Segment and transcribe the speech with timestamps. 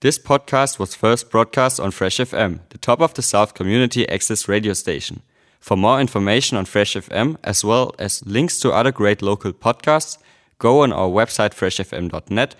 [0.00, 4.46] This podcast was first broadcast on Fresh FM, the top of the South community access
[4.46, 5.22] radio station.
[5.58, 10.16] For more information on Fresh FM, as well as links to other great local podcasts,
[10.60, 12.54] go on our website freshfm.net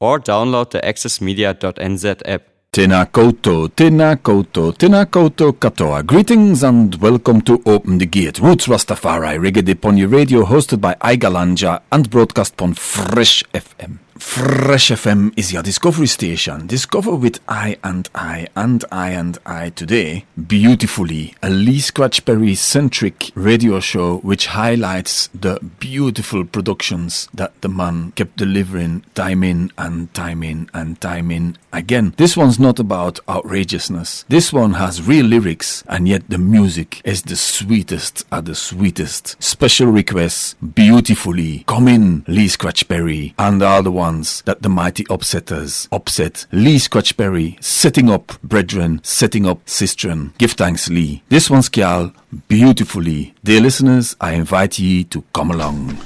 [0.00, 2.42] or download the accessmedia.nz app.
[2.72, 6.04] Tēnā koutou, tēnā koutou, tēnā koutou katoa.
[6.04, 11.82] Greetings and welcome to Open the Gate, Roots Rastafari, Reggae Pony Radio, hosted by Aigalanja
[11.92, 14.03] and broadcast on Fresh FM.
[14.24, 16.66] Fresh FM is your discovery station.
[16.66, 22.56] Discover with I and I and I and I today beautifully a Lee Scratch Perry
[22.56, 29.70] centric radio show which highlights the beautiful productions that the man kept delivering time in
[29.78, 32.14] and time in and time in again.
[32.16, 34.24] This one's not about outrageousness.
[34.28, 39.40] This one has real lyrics and yet the music is the sweetest at the sweetest.
[39.40, 41.62] Special requests beautifully.
[41.68, 46.46] Come in, Lee Scratch Perry, and the other the ones that the mighty upsetters upset.
[46.52, 50.36] Lee Scratch Perry setting up brethren, setting up sistren.
[50.38, 51.22] Give thanks, Lee.
[51.28, 52.14] This one's Kial
[52.48, 53.34] beautifully.
[53.42, 55.98] Dear listeners, I invite ye to come along.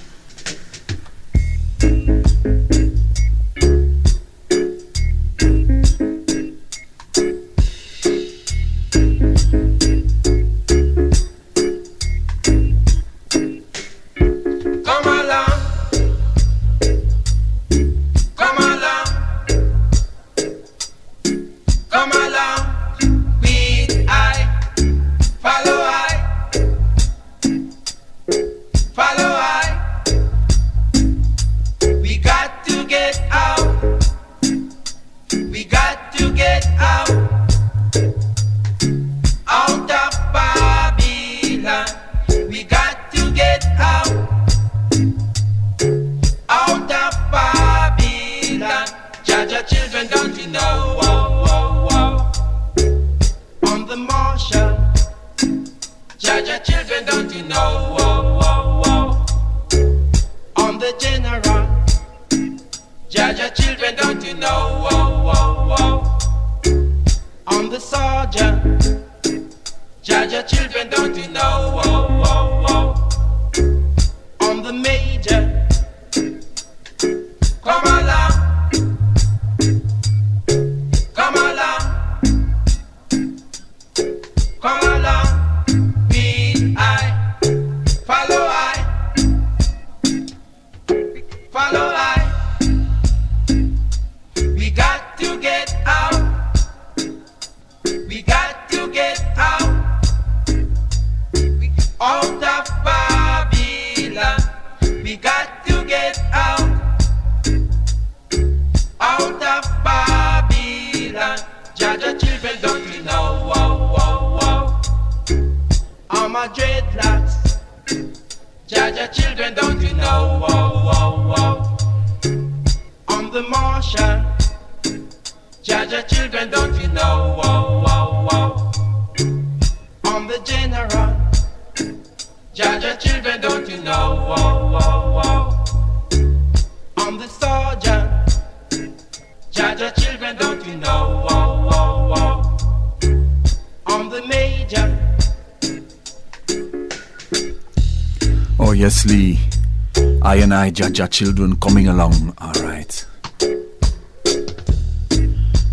[150.79, 152.33] Jaja children, coming along.
[152.39, 153.05] All right.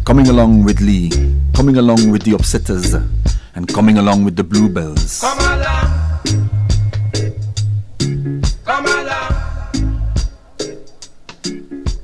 [0.03, 1.11] Coming along with Lee.
[1.53, 2.95] Coming along with the upsetters.
[3.53, 5.21] And coming along with the bluebells.
[5.21, 6.21] Come along.
[8.65, 10.09] Come along.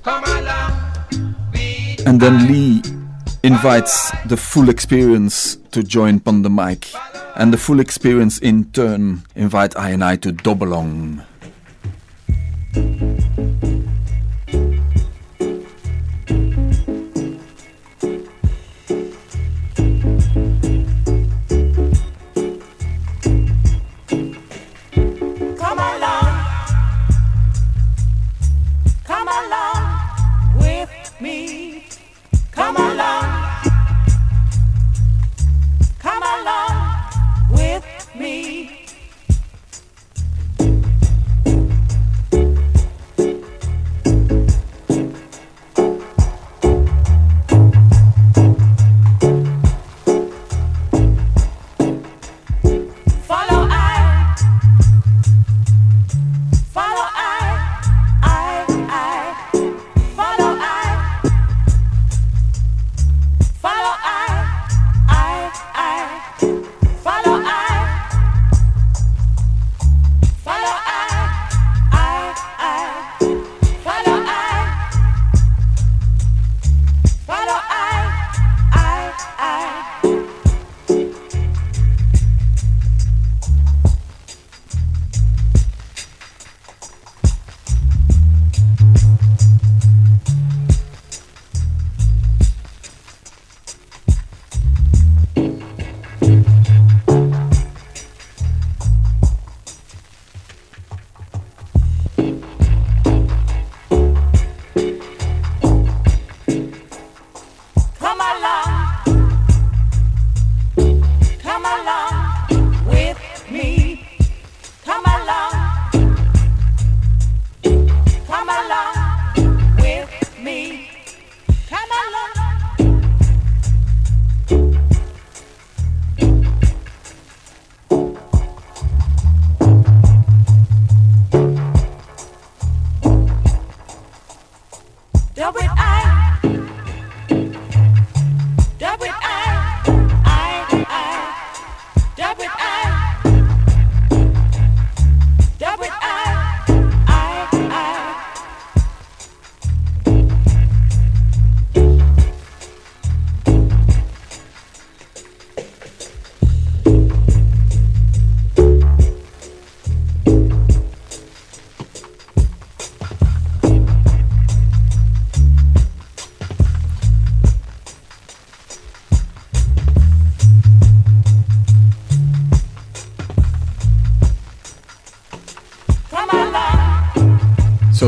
[0.04, 0.72] Come along.
[2.06, 2.84] And then Lee
[3.42, 6.92] invites the full experience to join on the mic.
[7.36, 11.24] And the full experience in turn invite I and I to double along.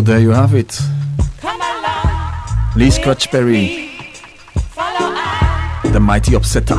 [0.03, 0.79] there you have it.
[2.75, 3.89] Lee Scratch Perry,
[5.91, 6.77] the mighty upsetter,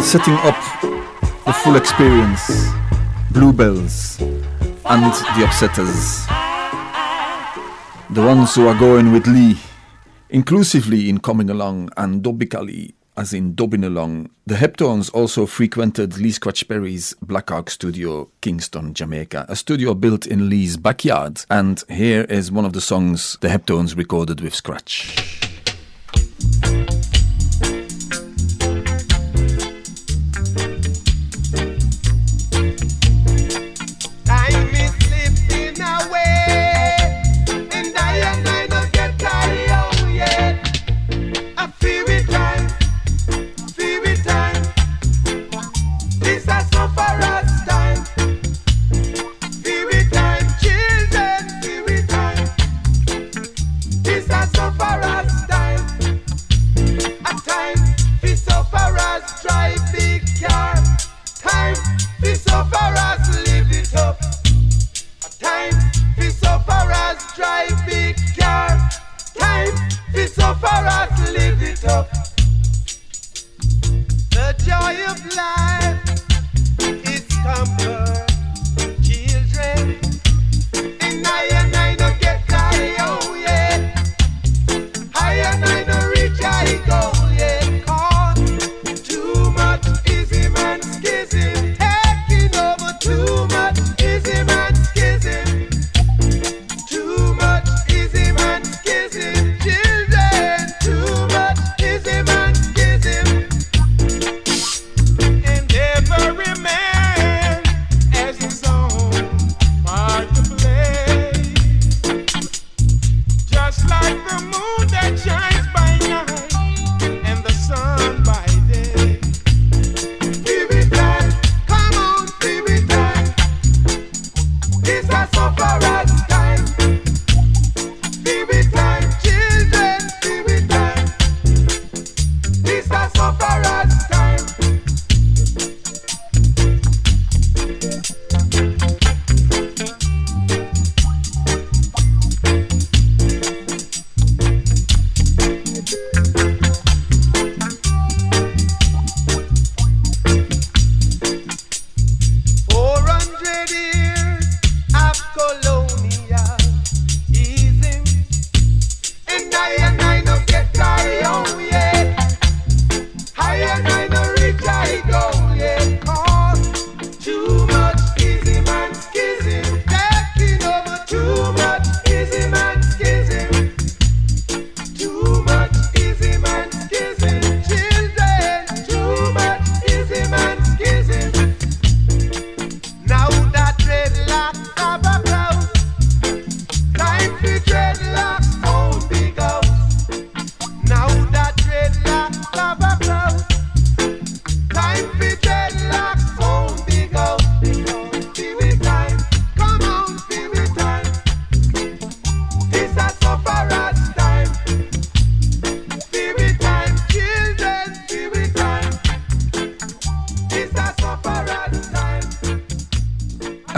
[0.00, 0.56] setting up
[1.44, 2.68] the full experience,
[3.32, 6.26] Bluebells and the Upsetters,
[8.14, 9.58] the ones who are going with Lee,
[10.30, 16.32] inclusively in Coming Along and Dobically as in Dobbin along, the Heptones also frequented Lee
[16.32, 21.44] Scratch Perry's Black Ark studio, Kingston, Jamaica, a studio built in Lee's backyard.
[21.50, 25.51] And here is one of the songs the Heptones recorded with Scratch.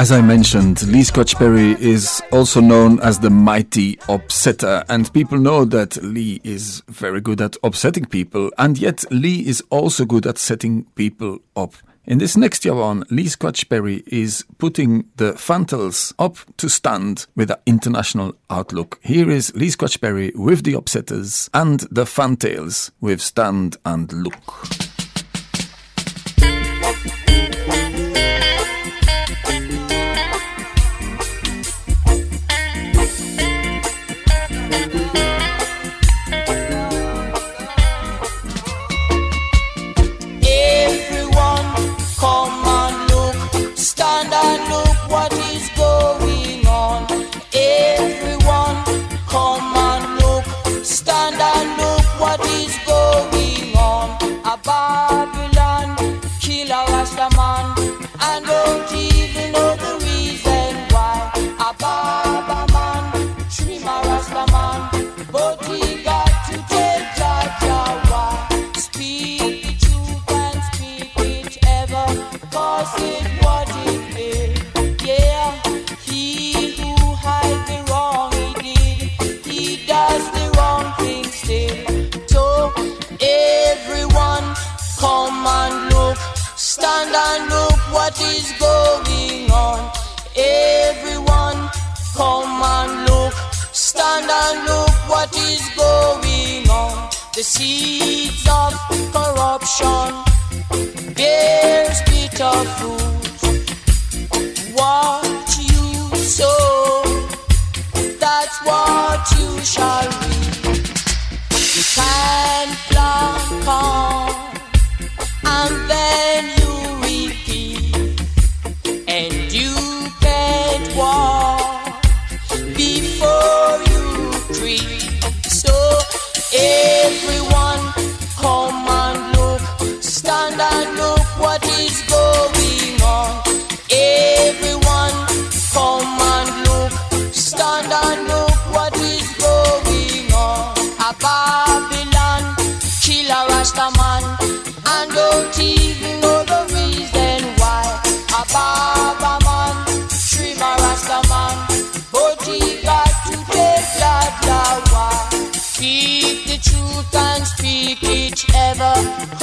[0.05, 5.39] As I mentioned, Lee Scratch Perry is also known as the mighty upsetter, and people
[5.39, 10.27] know that Lee is very good at upsetting people, and yet Lee is also good
[10.27, 11.73] at setting people up.
[12.05, 17.27] In this next year on, Lee Scratch Perry is putting the Fantails up to stand
[17.35, 19.01] with an international outlook.
[19.03, 24.94] Here is Lee Scratch Perry with the Upsetters and the Fantails with Stand and Look.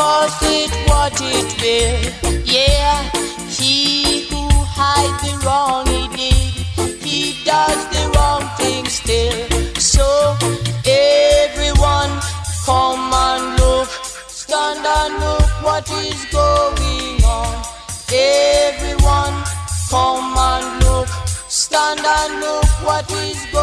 [0.01, 2.43] Ever, it what it will.
[2.45, 3.09] Yeah,
[3.49, 9.47] he who hides the wrong he did, he does the wrong thing still.
[9.79, 10.35] So
[10.85, 12.11] everyone,
[12.65, 13.89] come and look,
[14.27, 17.53] stand and look what is going on.
[18.13, 19.35] Everyone,
[19.89, 21.07] come and look,
[21.49, 23.60] stand and look what is going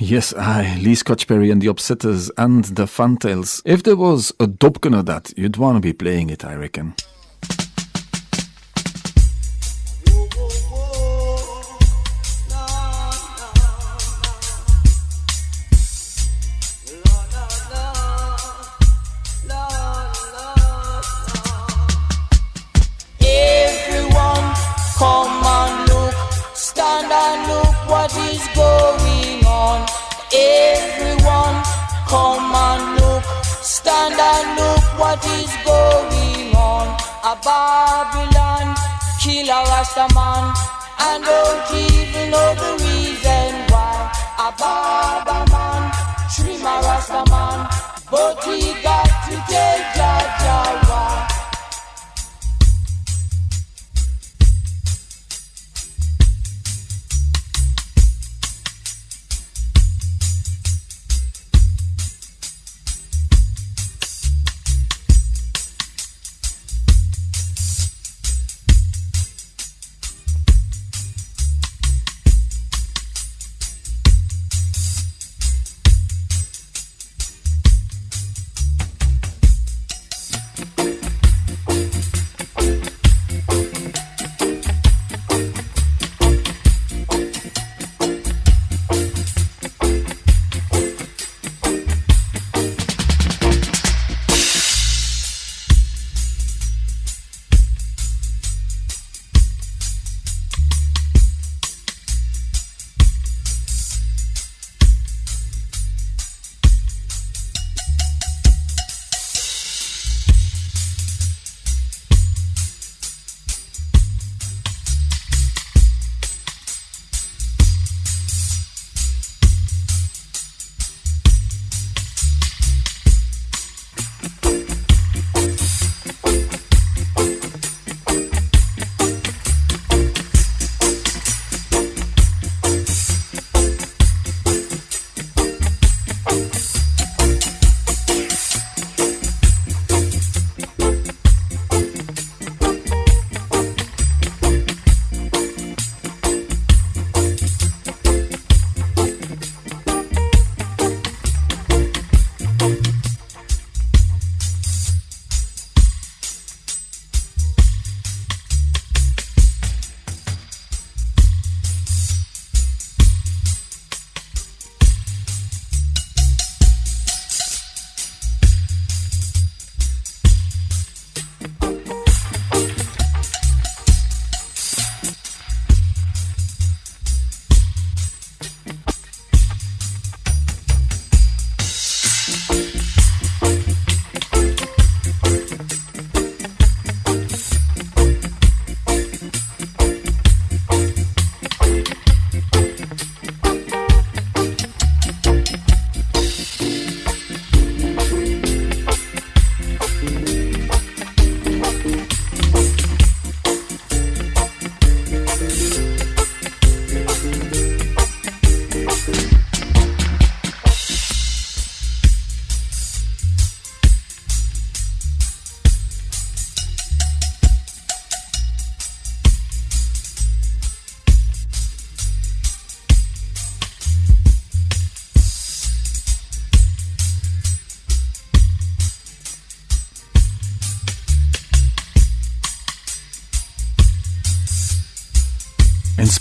[0.00, 3.62] yes, I, Lee Scratch Perry and the Upsetters and the Fantails.
[3.64, 6.94] If there was a dubkin of that, you'd want to be playing it, I reckon.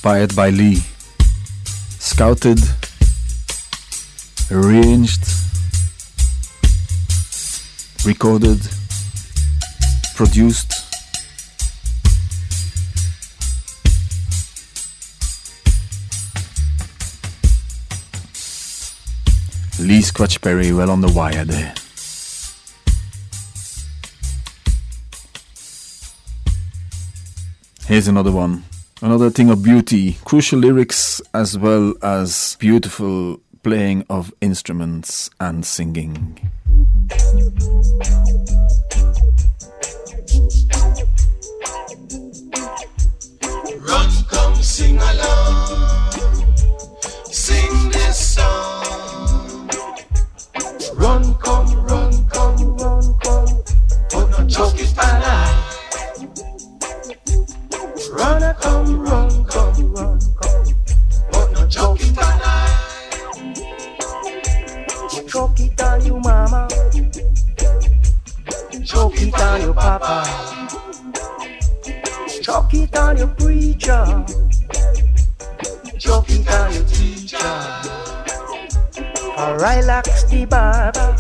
[0.02, 0.82] Inspired by Lee.
[2.00, 2.58] Scouted,
[4.50, 5.28] arranged,
[8.06, 8.62] recorded,
[10.16, 10.72] produced.
[19.82, 21.74] Lee Scratch Perry well on the wire there.
[27.86, 28.64] Here's another one.
[29.02, 36.38] Another thing of beauty, crucial lyrics as well as beautiful playing of instruments and singing.
[69.60, 70.24] On your papa.
[72.42, 74.26] Choke it on your preacher.
[75.98, 77.38] Choke it on your teacher.
[79.38, 81.16] I locks the barber.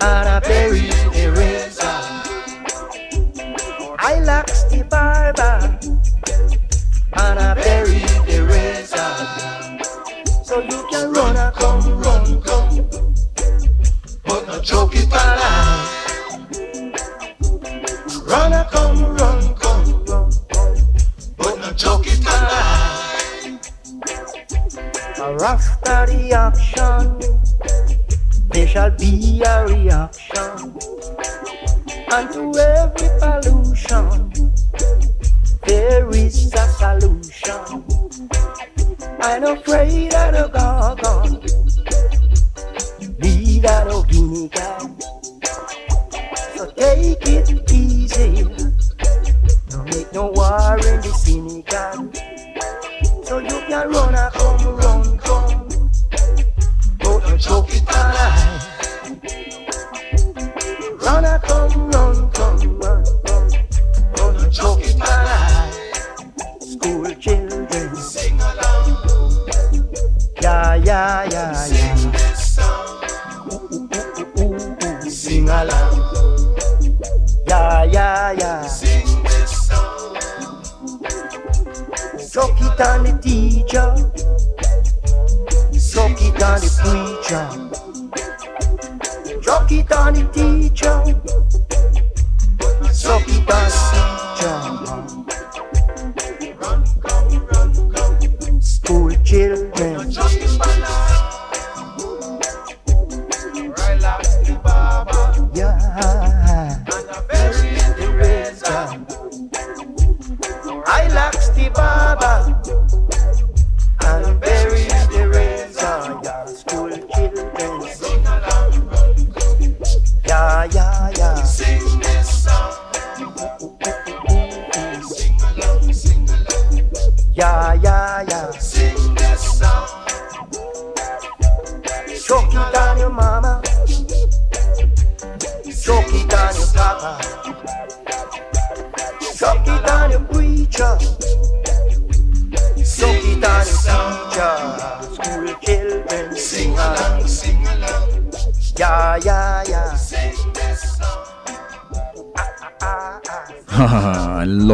[0.00, 1.98] And I bury the razor.
[3.98, 5.78] I locks the barber.
[7.14, 9.14] And I bury the razor.
[10.44, 11.52] So you can run a
[28.90, 30.78] be a reaction.
[32.10, 34.27] unto every pollution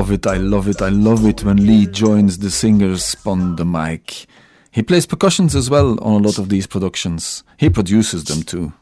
[0.04, 3.64] love it, I love it, I love it when Lee joins the singers on the
[3.64, 4.26] mic.
[4.70, 7.42] He plays percussions as well on a lot of these productions.
[7.56, 8.74] He produces them too.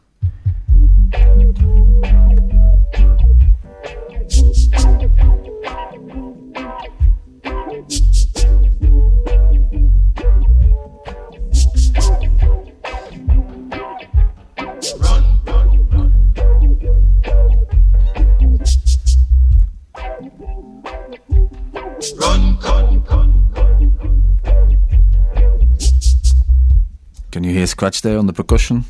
[27.82, 28.84] scratch there on the percussion.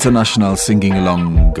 [0.00, 1.54] International singing along.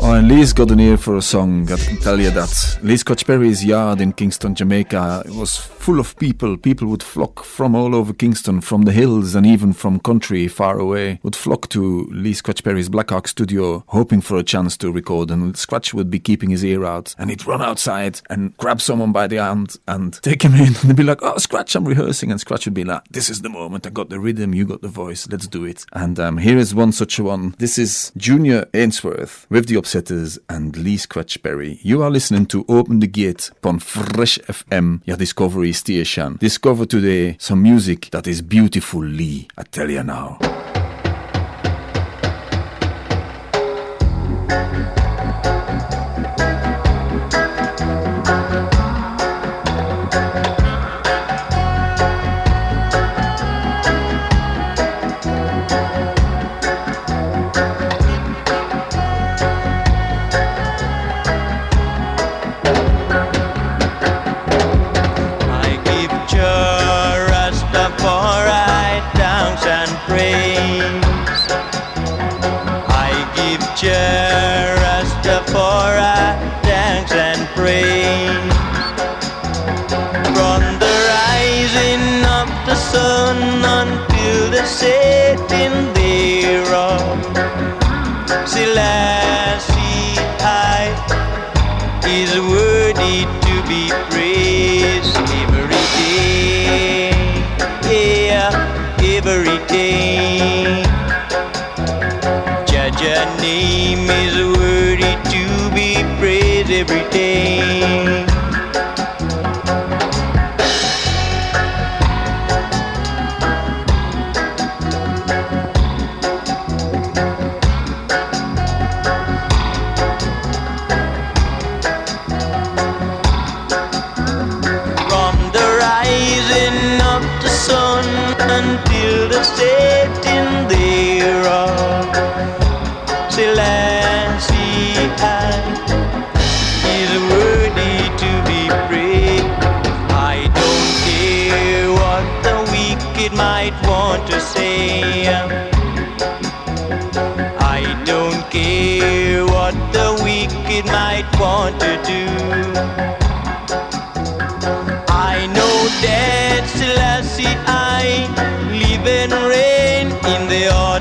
[0.00, 1.70] Oh, and Lee's got an ear for a song.
[1.70, 2.73] I can tell you that.
[2.84, 6.58] Lee Scratch Perry's yard in Kingston, Jamaica, was full of people.
[6.58, 10.78] People would flock from all over Kingston, from the hills and even from country far
[10.78, 14.92] away, would flock to Lee Scratch Perry's Black Ark studio, hoping for a chance to
[14.92, 15.30] record.
[15.30, 19.12] And Scratch would be keeping his ear out, and he'd run outside and grab someone
[19.12, 20.74] by the hand and take him in.
[20.84, 23.40] And they'd be like, "Oh, Scratch, I'm rehearsing," and Scratch would be like, "This is
[23.40, 23.86] the moment.
[23.86, 24.52] I got the rhythm.
[24.52, 25.26] You got the voice.
[25.30, 27.54] Let's do it." And um, here is one such one.
[27.56, 31.78] This is Junior Ainsworth with the Upsetters and Lee Scratch Perry.
[31.82, 36.36] You are listening to Open the Gate on Fresh FM, your Discovery station.
[36.40, 39.46] Discover today some music that is beautiful, Lee.
[39.56, 40.38] I tell you now.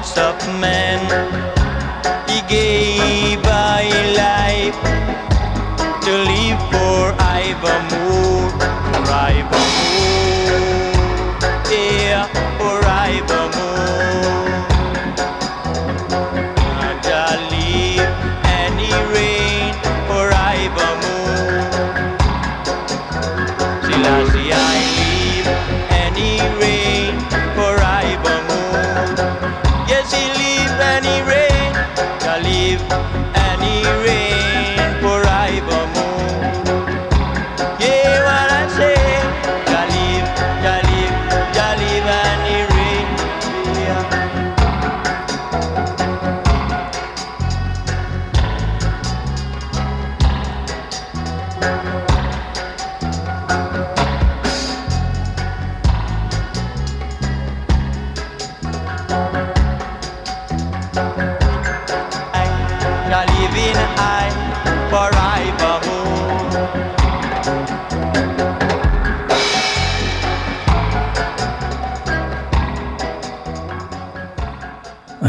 [0.03, 0.99] The hearts of men.
[2.27, 3.62] He gave I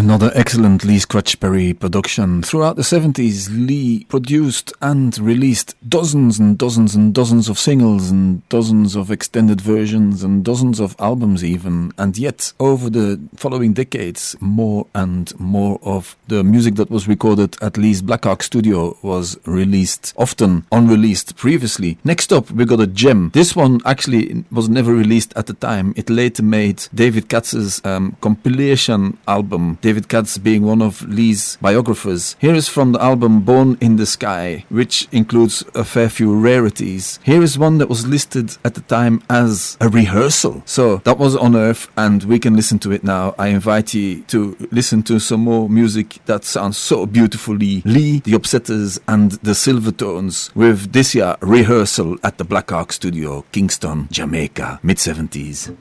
[0.05, 2.43] Another excellent Lee Scratch Perry production.
[2.43, 8.47] Throughout the 70s, Lee produced and released dozens and dozens and dozens of singles and
[8.51, 11.90] dozens of extended versions and dozens of albums even.
[11.97, 17.57] And yet, over the following decades, more and more of the music that was recorded
[17.62, 21.97] at Lee's Black Ark studio was released, often unreleased previously.
[22.05, 23.31] Next up, we got a gem.
[23.33, 25.95] This one actually was never released at the time.
[25.97, 29.79] It later made David Katz's um, compilation album.
[29.81, 32.35] David David Katz being one of Lee's biographers.
[32.40, 37.20] Here is from the album Born in the Sky, which includes a fair few rarities.
[37.22, 40.64] Here is one that was listed at the time as a rehearsal.
[40.66, 43.37] So that was on Earth, and we can listen to it now.
[43.38, 48.33] I invite you to listen to some more music that sounds so beautifully Lee, the
[48.33, 54.80] Upsetters, and the Silvertones with this year rehearsal at the Black Ark Studio, Kingston, Jamaica,
[54.83, 55.72] mid 70s.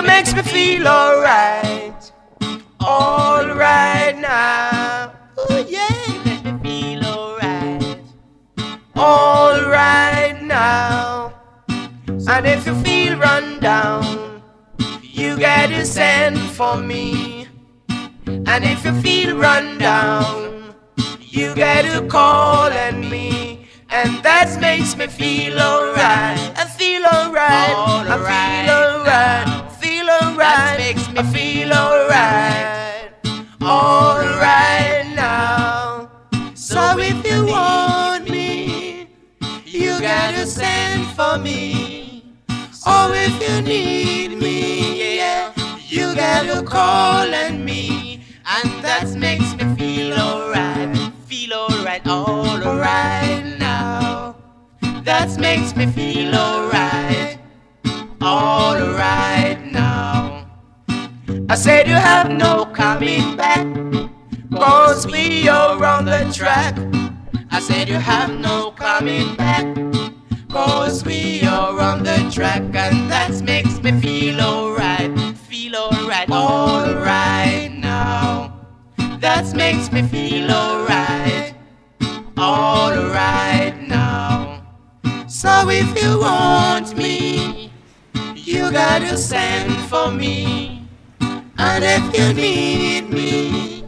[0.00, 2.12] You makes me feel alright,
[2.82, 5.12] alright now.
[5.36, 7.98] Oh yeah, you make me feel alright,
[8.96, 11.34] alright now.
[12.08, 14.42] And if you feel run down,
[15.02, 17.46] you gotta send for me.
[18.26, 20.74] And if you feel run down,
[21.20, 23.68] you gotta call on me.
[23.90, 26.40] And that makes me feel alright.
[26.56, 27.76] I feel alright.
[28.08, 29.59] I feel alright.
[30.40, 30.78] Feel alright.
[30.78, 33.12] makes me feel alright.
[33.60, 36.10] Alright now.
[36.54, 39.08] So if you want me,
[39.66, 42.24] you gotta send for me.
[42.86, 45.52] Or if you need me, yeah,
[45.86, 48.24] you gotta call on me.
[48.46, 50.96] And that makes me feel alright.
[51.26, 54.36] Feel alright, alright now.
[55.04, 57.38] That makes me feel alright.
[58.22, 59.49] Alright.
[61.50, 63.66] I said you have no coming back.
[64.54, 66.78] Cause we are on the track.
[67.50, 69.66] I said you have no coming back.
[70.48, 72.62] Cause we are on the track.
[72.62, 75.10] And that makes me feel alright.
[75.38, 76.30] Feel alright.
[76.30, 78.54] Alright now.
[79.18, 81.54] That makes me feel alright.
[82.38, 84.62] Alright now.
[85.26, 87.72] So if you want me,
[88.36, 90.79] you gotta send for me.
[91.62, 93.84] And if you need me,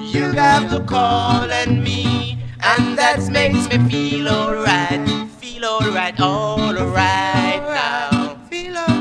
[0.00, 2.38] you got to call on me.
[2.62, 5.08] And that makes me feel alright.
[5.40, 8.38] Feel alright, alright now.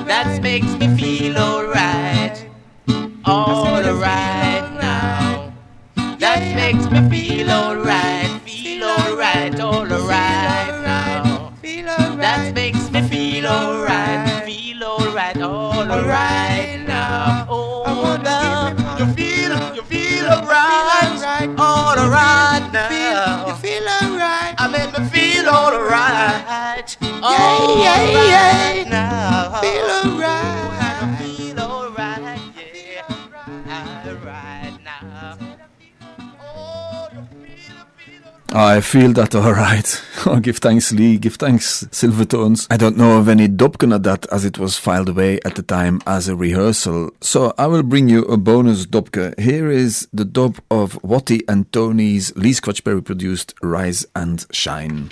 [0.05, 2.49] That makes me feel alright.
[3.27, 5.53] Alright now.
[6.17, 8.41] That makes me feel alright.
[8.41, 11.53] Feel alright, alright now.
[12.15, 14.45] That makes me feel alright.
[14.45, 16.38] Feel alright, alright
[21.47, 21.97] alright.
[21.97, 23.47] Alright now.
[23.47, 24.55] You feel alright.
[24.57, 26.97] I make me feel alright.
[27.01, 28.89] Yeah, yeah, yeah.
[28.89, 29.61] Now.
[29.61, 30.68] Feel alright.
[38.51, 40.01] Oh, I feel that alright.
[40.25, 41.17] Oh, give thanks, Lee.
[41.17, 42.67] Give thanks, Silvertones.
[42.69, 45.61] I don't know of any dubken at that as it was filed away at the
[45.61, 47.11] time as a rehearsal.
[47.21, 49.39] So I will bring you a bonus dubke.
[49.39, 55.09] Here is the dub of Watty and Tony's Lee Scratch Perry produced Rise and Shine.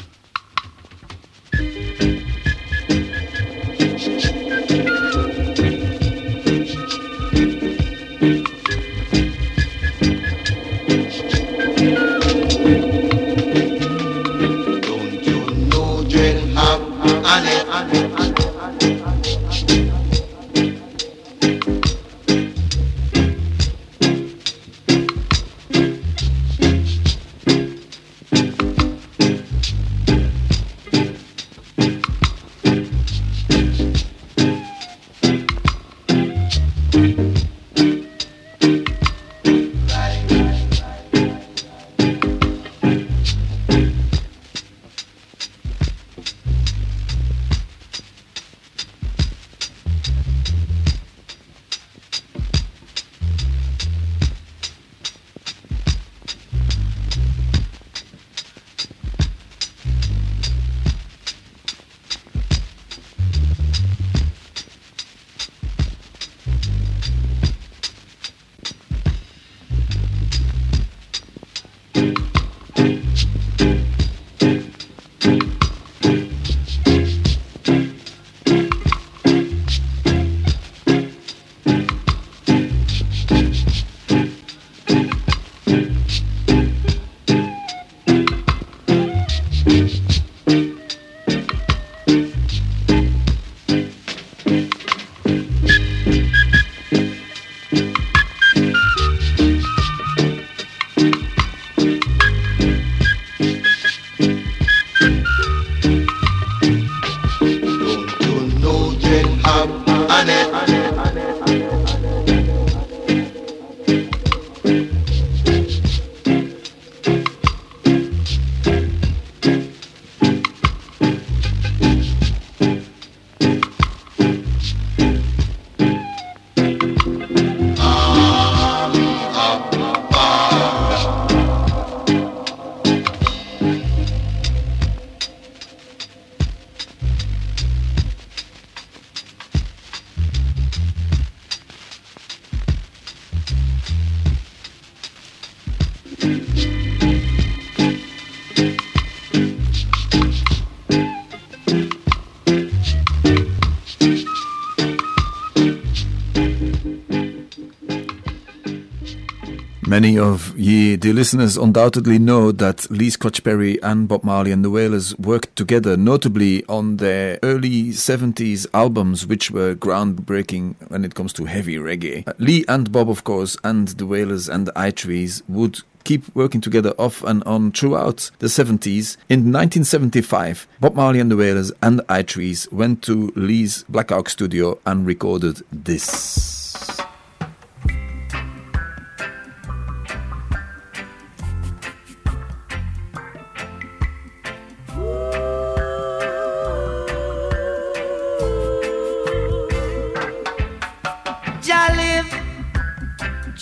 [161.27, 165.97] Listeners, undoubtedly know that Lee Scratch Perry and Bob Marley and the Wailers worked together,
[165.97, 172.25] notably on their early 70s albums, which were groundbreaking when it comes to heavy reggae.
[172.25, 176.33] Uh, Lee and Bob, of course, and the Wailers and the I Threes would keep
[176.33, 179.17] working together off and on throughout the 70s.
[179.27, 184.13] In 1975, Bob Marley and the Wailers and the I Threes went to Lee's Black
[184.13, 186.56] Ark studio and recorded this.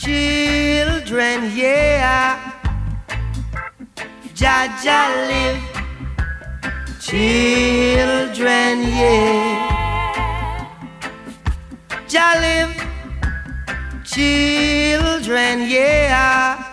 [0.06, 2.38] Children, yeah.
[4.36, 4.70] Jah
[5.30, 5.64] live,
[7.02, 9.66] children, yeah.
[12.08, 12.76] Jah live,
[14.06, 16.72] children, yeah.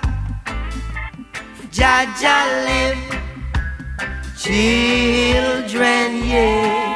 [1.73, 2.05] Jah
[2.69, 3.01] live,
[4.37, 6.92] children, yeah.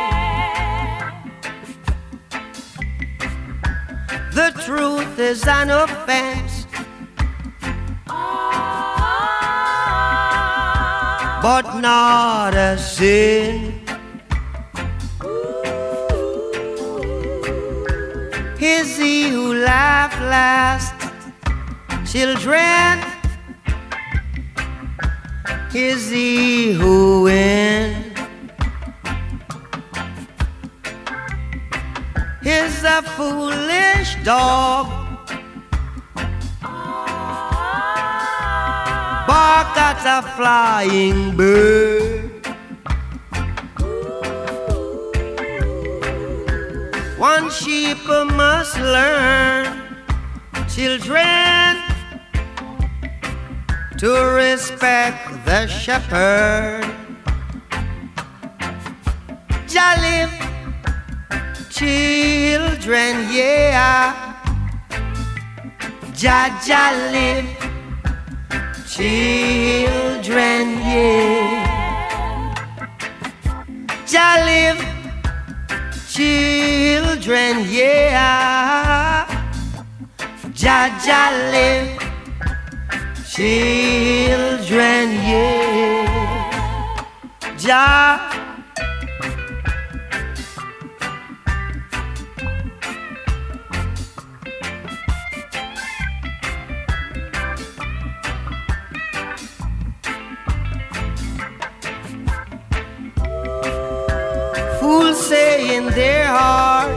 [4.66, 6.66] Truth is an offense,
[11.40, 13.80] but not a sin.
[18.60, 20.94] Is he who laughed last,
[22.04, 22.98] children?
[25.72, 28.05] Is he who wins?
[32.99, 34.86] A foolish dog.
[39.28, 42.47] Bark at a flying bird.
[47.18, 49.66] One sheep must learn,
[50.66, 51.76] children,
[53.99, 54.11] to
[54.42, 56.97] respect the shepherd.
[60.03, 60.36] Live
[61.77, 64.33] children, yeah.
[66.16, 66.49] Jah
[67.12, 67.45] live,
[68.89, 71.68] children, yeah.
[74.07, 74.81] Jah live,
[76.09, 79.27] children, yeah.
[80.55, 80.89] Jah
[81.53, 81.93] live,
[83.29, 86.24] children, yeah.
[87.59, 88.45] Jah.
[104.87, 106.89] Fools say in their heart,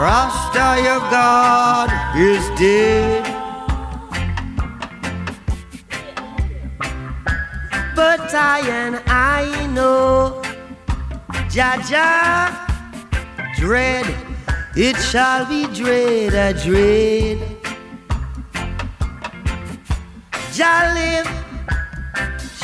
[0.00, 3.24] Rasta, your God is dead.
[7.96, 10.40] But I and I know,
[11.50, 12.54] Jaja,
[13.58, 14.06] dread,
[14.76, 17.38] it shall be dread, a dread.
[20.52, 21.45] Jah live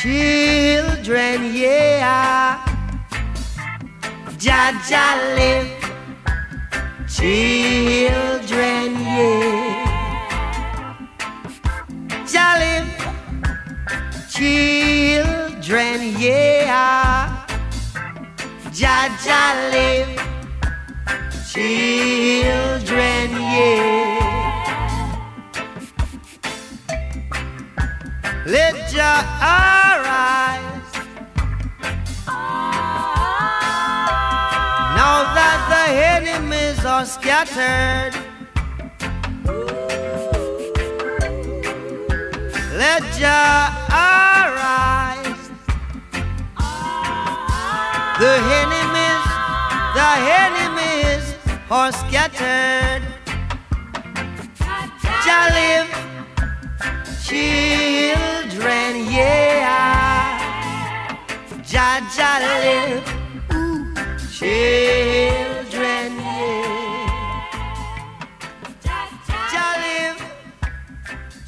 [0.03, 2.59] children, yeah.
[4.37, 4.75] Jah
[5.37, 5.71] live,
[7.07, 9.87] children, yeah.
[12.27, 12.91] Jah live,
[14.27, 17.45] children, yeah.
[18.73, 19.07] Jah
[19.71, 20.11] live,
[21.47, 24.22] children, yeah.
[28.53, 30.93] Let Jah arise.
[34.95, 38.13] Now that the enemies are scattered,
[42.77, 45.49] let Jah arise.
[48.19, 49.25] The enemies,
[49.97, 50.11] the
[50.45, 51.25] enemies
[51.71, 53.01] are scattered.
[55.25, 56.12] Jah live
[57.33, 60.37] children, yeah.
[61.65, 63.07] Jah Jah live,
[63.53, 63.93] ooh,
[64.29, 67.47] children, yeah.
[69.51, 70.21] Jah live,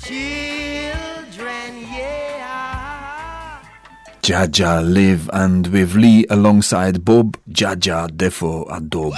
[0.01, 3.59] children, yeah.
[4.23, 9.15] Jaja live and with Lee alongside Bob Jaja Defo Adobe.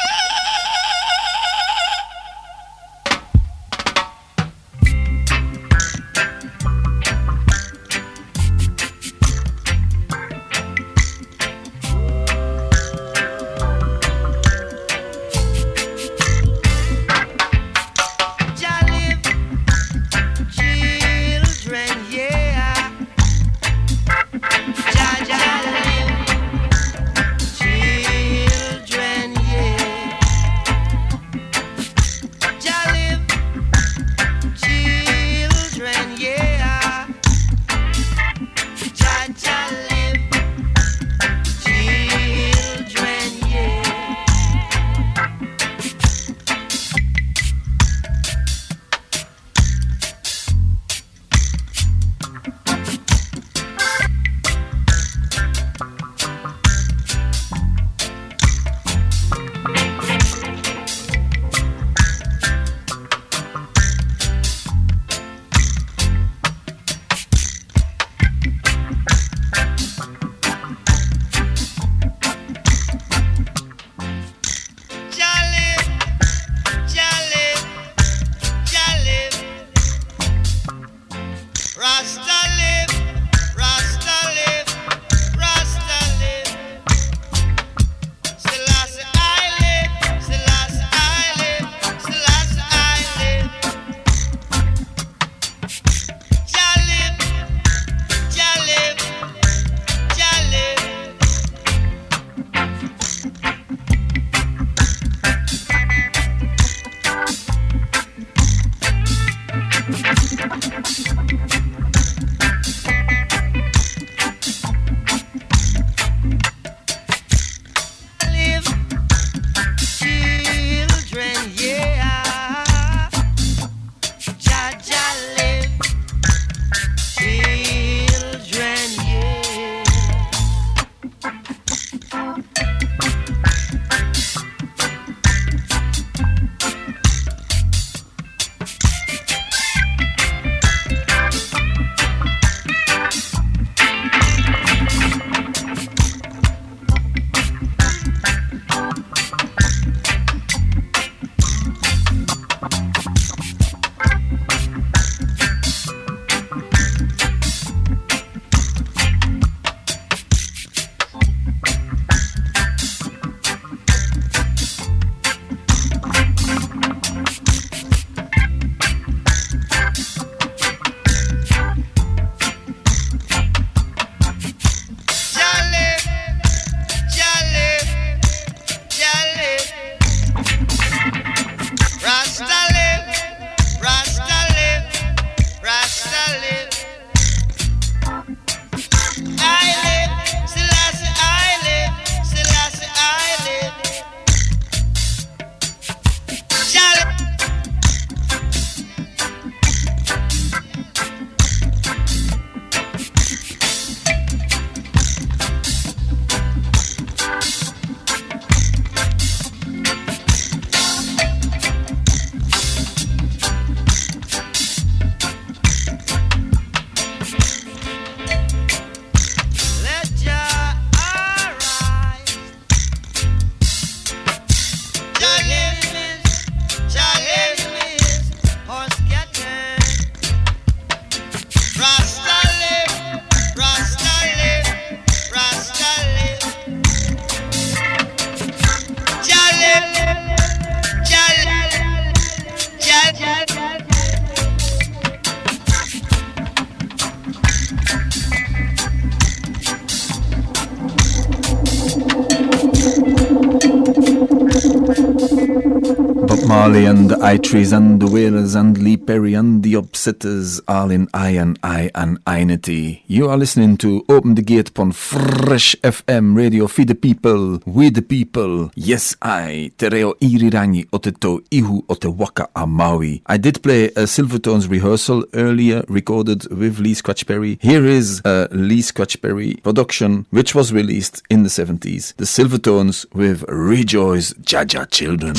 [257.19, 261.59] I Threes and the Wailers and Lee Perry and the Upsetters, all in I and
[261.63, 263.03] I and Inity.
[263.07, 267.95] You are listening to Open the Gate upon Fresh FM Radio Feed the People, with
[267.95, 268.71] the People.
[268.75, 273.21] Yes, I, Tereo Irirangi Oteto Ihu Otewaka Amawi.
[273.25, 277.57] I did play a Silvertones rehearsal earlier, recorded with Lee Scratch Perry.
[277.61, 282.15] Here is a Lee Scratch Perry production, which was released in the 70s.
[282.15, 285.35] The Silvertones with Rejoice Jaja Children.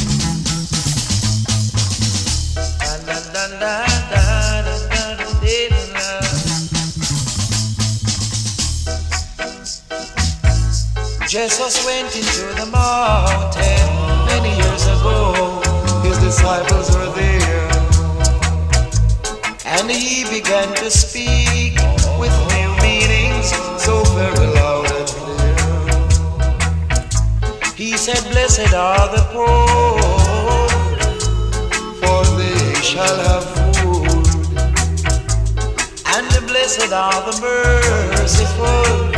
[11.28, 13.88] Jesus went into the mountain
[14.28, 15.60] many years ago.
[16.02, 17.68] His disciples were there.
[19.66, 21.74] And he began to speak
[22.18, 25.56] with new meanings so very loud and clear.
[27.76, 29.98] He said, Blessed are the poor,
[32.00, 33.44] for they shall have
[33.76, 34.26] food.
[36.06, 39.08] And blessed are the merciful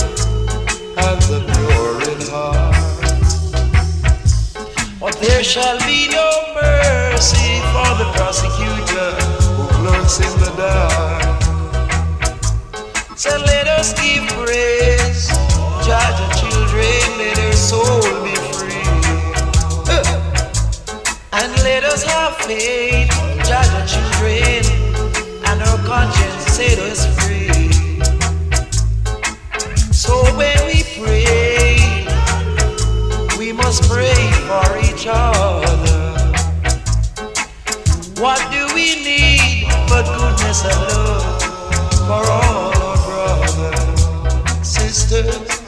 [5.00, 9.12] But there shall be no mercy for the prosecutor
[9.56, 11.42] who lurks in the dark.
[13.16, 15.28] So let us give praise,
[15.86, 18.84] judge the children, let their soul be free.
[21.32, 23.08] And let us have faith,
[23.48, 24.60] judge the children,
[25.46, 27.39] and our conscience set us free.
[35.00, 36.12] Each other.
[38.20, 41.42] What do we need but goodness and love
[42.06, 45.59] for all our brothers, sisters?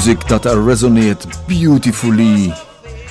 [0.00, 2.54] Music that resonate beautifully.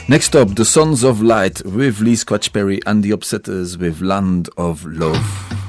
[0.07, 4.49] Next up, the Sons of Light with Lee Scratch Perry and the Upsetters with Land
[4.57, 5.68] of Love.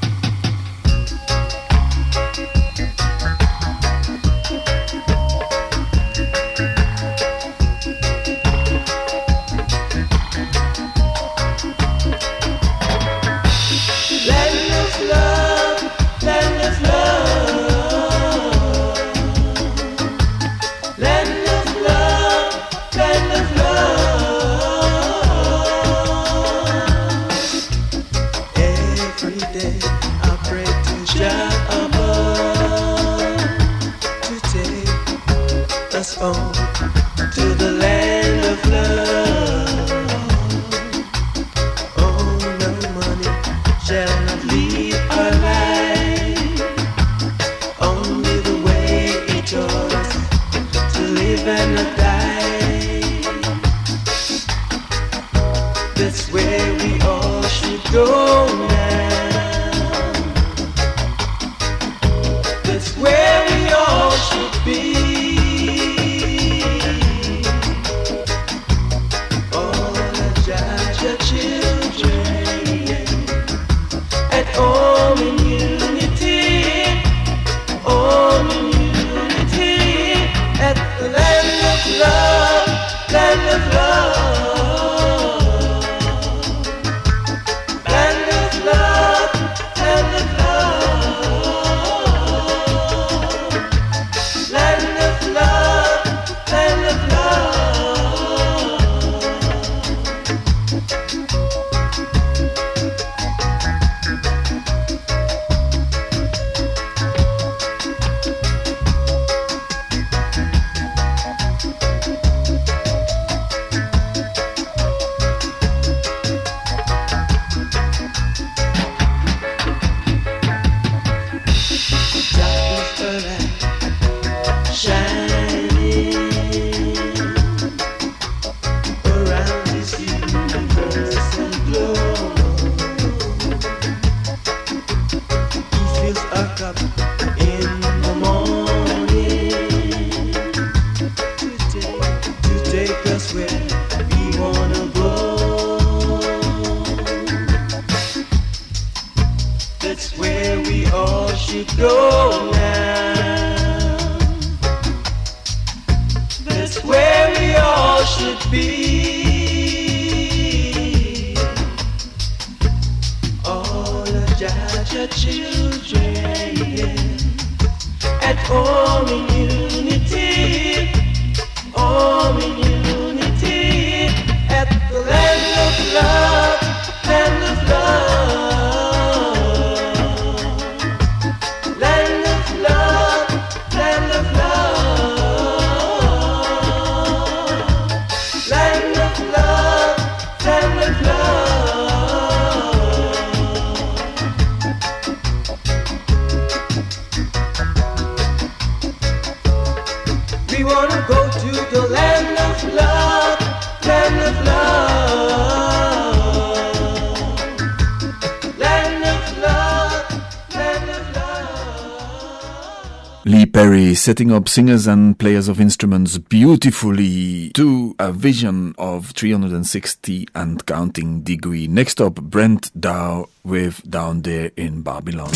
[213.30, 220.26] Lee Perry setting up singers and players of instruments beautifully to a vision of 360
[220.34, 221.68] and counting degree.
[221.68, 225.30] Next up, Brent Dowe with Down There in Babylon.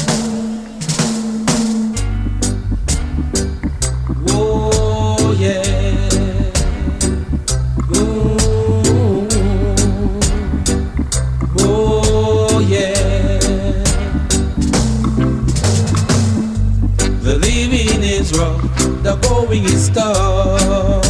[19.22, 21.02] Going is tough.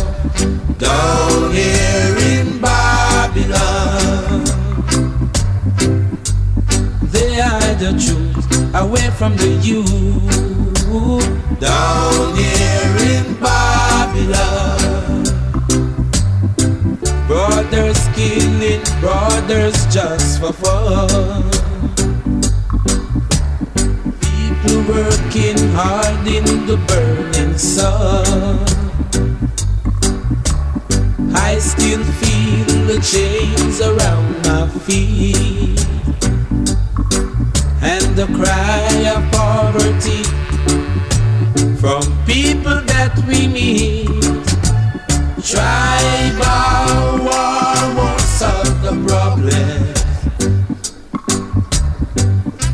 [0.79, 4.45] Down here in Babylon,
[7.13, 9.91] they hide the truth away from the youth.
[11.61, 15.25] Down here in Babylon,
[17.27, 21.64] brothers killing brothers just for fun.
[24.65, 28.57] People working hard in the burning sun.
[31.35, 35.79] I still feel the chains around my feet
[37.83, 40.23] and the cry of poverty
[41.77, 44.09] from people that we meet.
[45.45, 49.95] Tribal war won't solve the problem.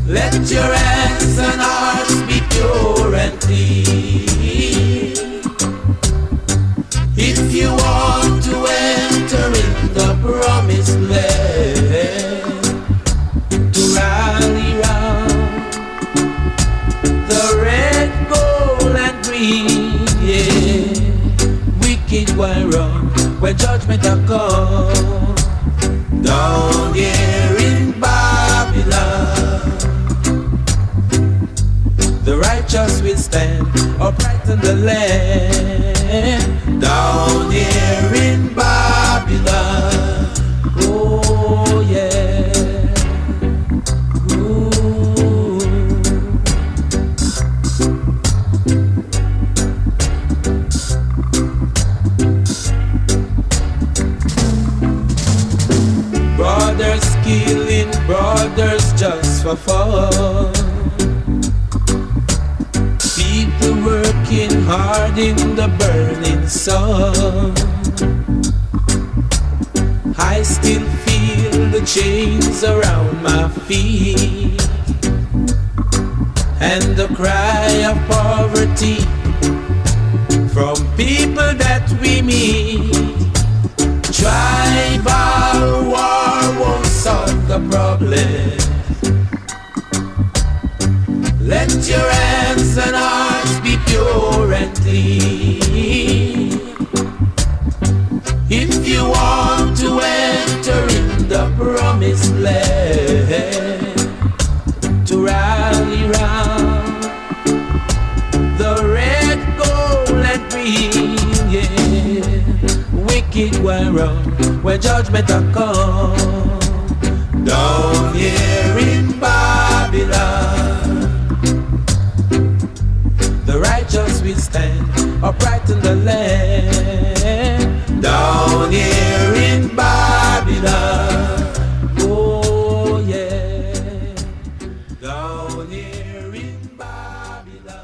[0.07, 5.13] Let your hands and hearts be pure and clean.
[7.15, 12.63] If you want to enter in the promised land,
[13.73, 13.81] to
[17.29, 20.05] the red, gold, and green.
[21.81, 22.29] Wicked
[23.41, 24.90] when judgment a come.
[34.51, 35.70] In the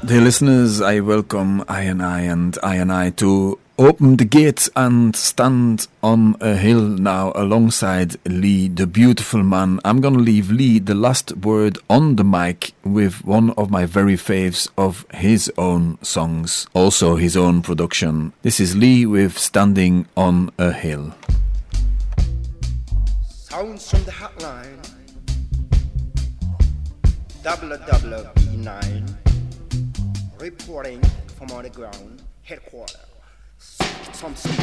[0.08, 4.66] Dear listeners, I welcome I and I and I and I to open the gate
[4.74, 9.80] and stand on a hill now alongside Lee, the beautiful man.
[9.84, 14.16] I'm gonna leave Lee the last word on the mic with one of my very
[14.16, 18.32] faves of his own songs, also his own production.
[18.40, 21.14] This is Lee with Standing on a Hill.
[23.28, 24.90] Sounds from the hotline.
[27.42, 29.27] Double double B9.
[30.40, 31.02] Reporting
[31.36, 32.22] from on the ground.
[32.42, 32.96] Headquarters.
[34.12, 34.54] Some some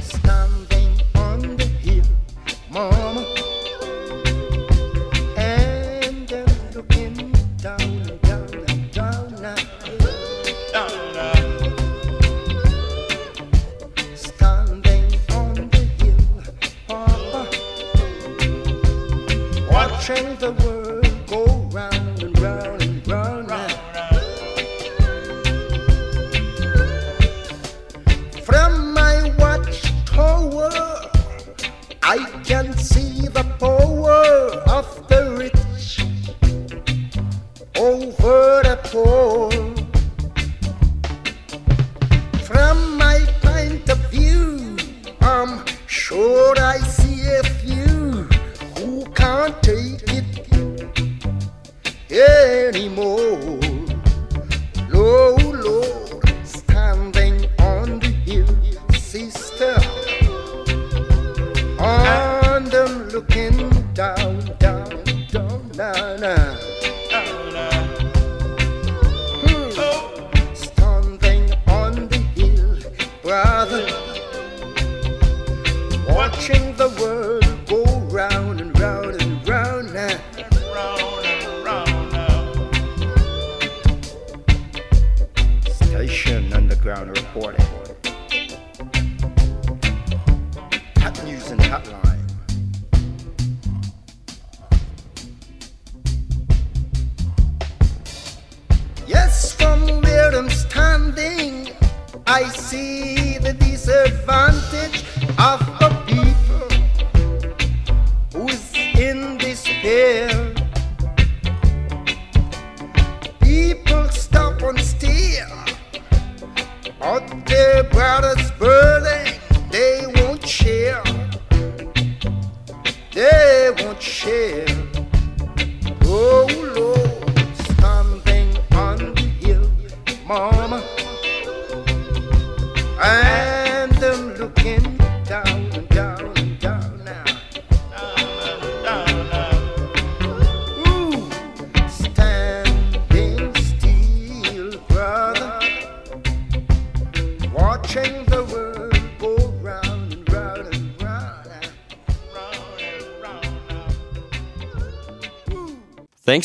[0.00, 2.04] Standing on the hill,